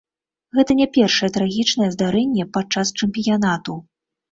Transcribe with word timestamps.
Гэта 0.59 0.71
не 0.79 0.87
першае 0.95 1.29
трагічнае 1.35 1.89
здарэнне 1.97 2.49
падчас 2.59 2.95
чэмпіянату. 3.03 3.81